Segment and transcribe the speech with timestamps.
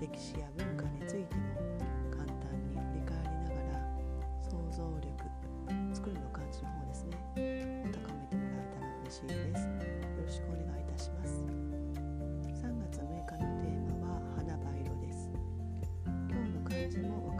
[0.00, 1.42] 歴史や文化についても
[2.08, 3.82] 簡単に振り返りながら
[4.40, 5.10] 想像力
[5.92, 7.18] 作るの感じの方ですね。
[7.90, 9.66] 高めてもらえたら嬉しいです。
[9.66, 9.74] よ
[10.24, 11.42] ろしくお願いいたします。
[12.62, 15.34] 3月6日のテーマは花ば色です。
[16.06, 17.34] 今日の漢字も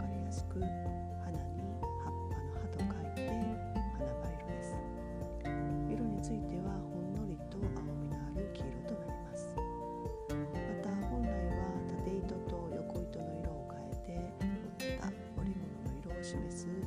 [16.29, 16.78] します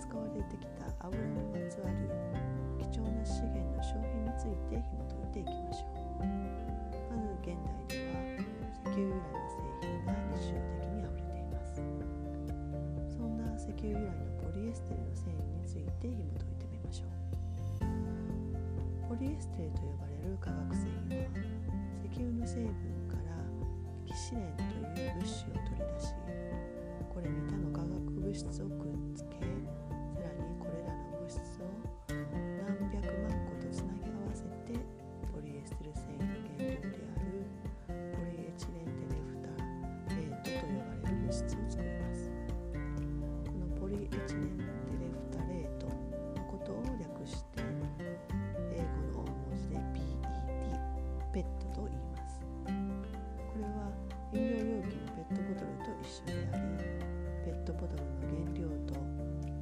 [0.00, 2.19] 使われてきた油のまつわり
[57.80, 58.92] ボトルの原料と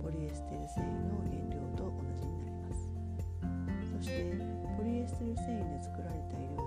[0.03, 2.91] ポリエステル繊維の原料と同じになります。
[3.95, 4.35] そして
[4.77, 6.58] ポリエステル繊維で作られた医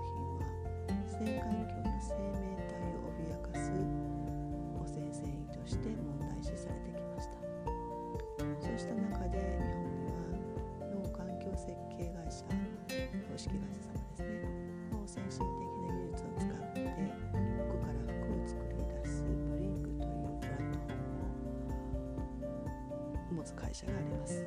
[23.56, 24.46] 会社があります。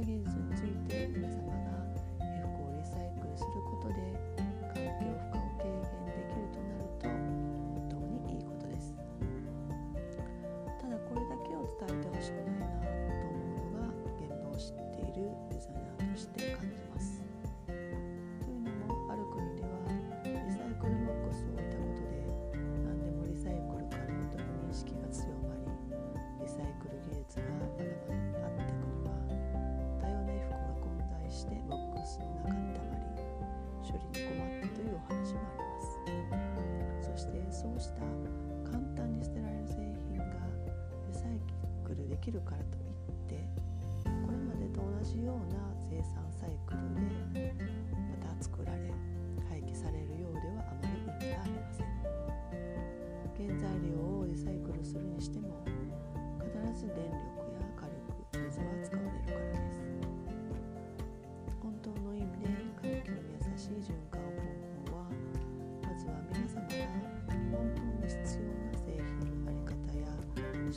[0.00, 1.47] 技術について皆さん
[37.78, 38.02] とした
[38.66, 39.74] 簡単に捨てられる製
[40.10, 40.24] 品が
[41.06, 41.38] リサイ
[41.86, 43.46] クルできるからといって
[44.26, 46.82] これまでと同じような生産サイクル
[47.32, 47.54] で
[48.18, 48.90] また作られ
[49.48, 51.86] 廃棄されるようではあまり意味がありません。
[53.38, 55.62] 原材料をリサイクルするにしても
[56.42, 58.97] 必ず電力や火力水は使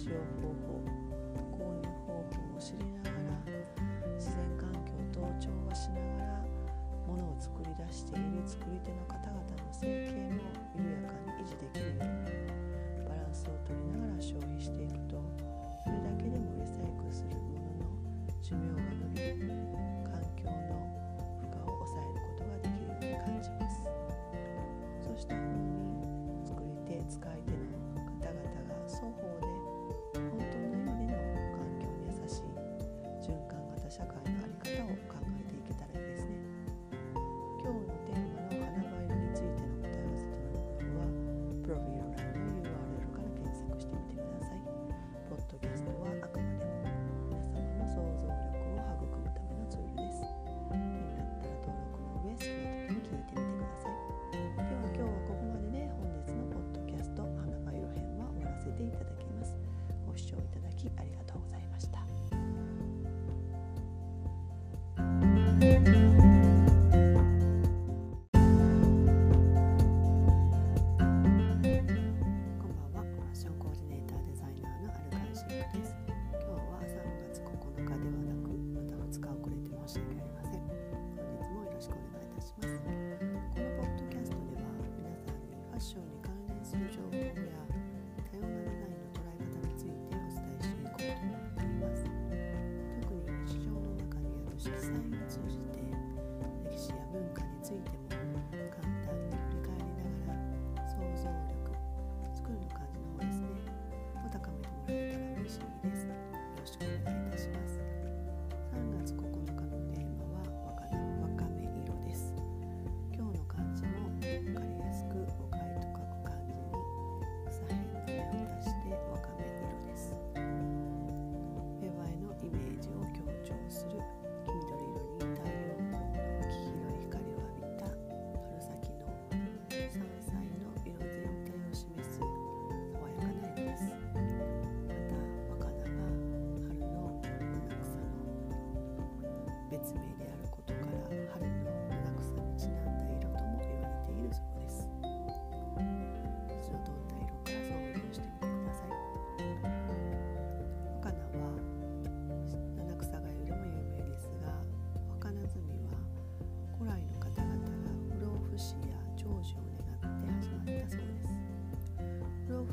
[0.05, 0.70] your focus.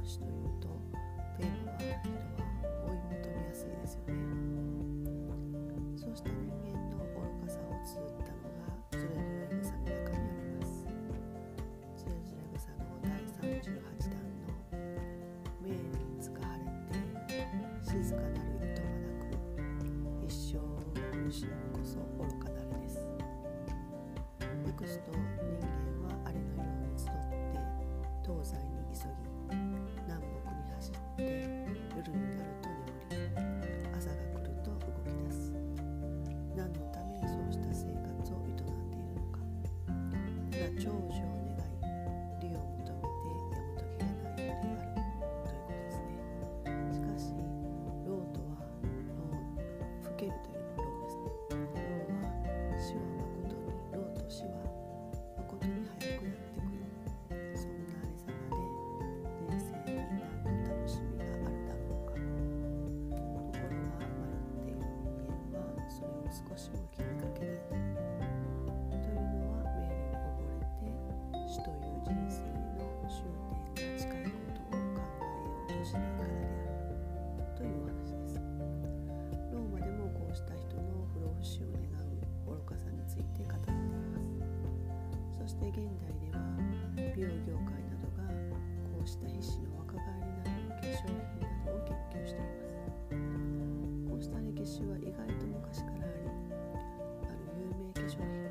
[0.09, 0.38] estoy
[98.19, 98.48] Gracias.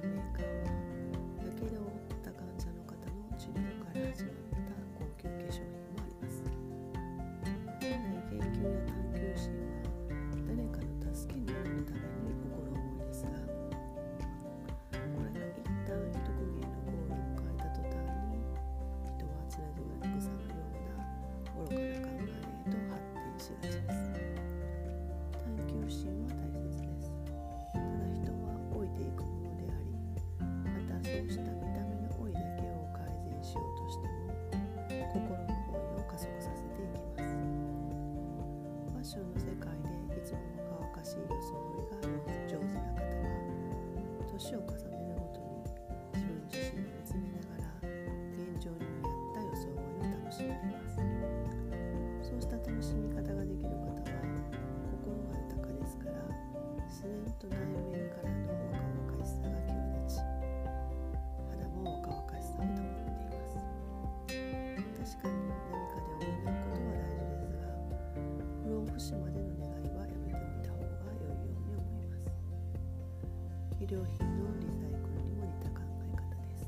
[73.88, 76.68] 医品のリサイクルにも似た考え方です。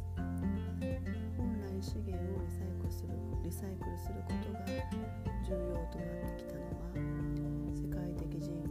[1.36, 3.12] 本来資源をリサイクルする
[3.44, 4.64] リサイクルすることが
[5.44, 6.96] 重要となってきたのは
[7.76, 8.69] 世界的人口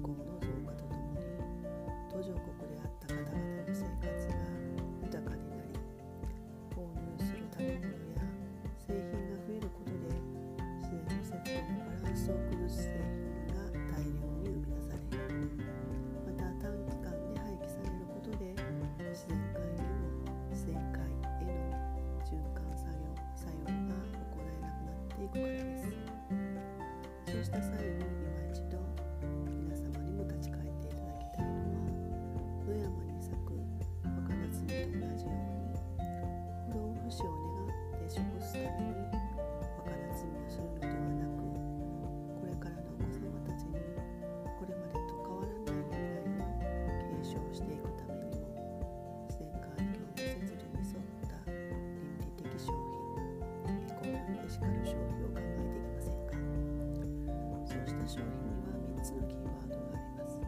[57.68, 60.40] そうした商品には3つのキーワードがあります。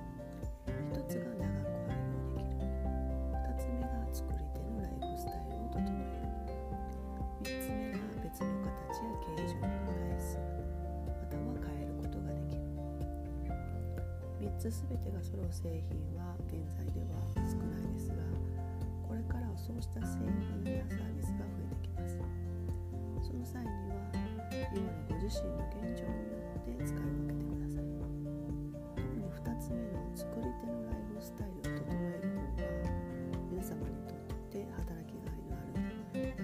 [0.73, 2.65] 1つが長く愛用できる
[3.37, 6.25] 2つ目が作り手のライフスタイルを整える
[7.45, 10.41] 3つ目が別の形や形状に返す。
[10.41, 12.65] または変えることができる。
[14.41, 18.25] 3つ全てが揃う製品は現在では少ないですが
[19.05, 20.25] これからはそうした製
[20.65, 22.17] 品やサービスが増えてきます。
[23.29, 24.09] その際には
[24.73, 25.69] 今のご自身の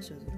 [0.06, 0.35] sözü.